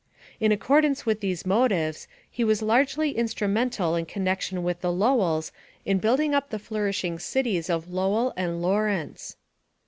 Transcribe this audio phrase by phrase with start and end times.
[0.39, 5.51] In accordance with these motives, he was largely instrumental in connection with the Lowells
[5.85, 9.35] in building up the flourishing cities of Lowell and Lawrence.